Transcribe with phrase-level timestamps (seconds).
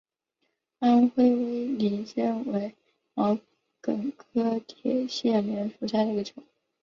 [0.79, 2.73] 安徽威灵仙为
[3.13, 3.37] 毛
[3.83, 6.43] 茛科铁线莲属下的一个种。